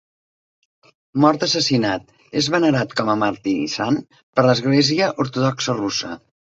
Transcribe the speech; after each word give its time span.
Mort 1.25 1.45
assassinat, 1.49 2.09
és 2.43 2.49
venerat 2.57 2.97
com 3.03 3.15
a 3.15 3.17
màrtir 3.27 3.57
i 3.69 3.71
sant 3.79 4.03
per 4.19 4.51
l'Església 4.51 5.15
Ortodoxa 5.27 5.83
Russa. 5.83 6.17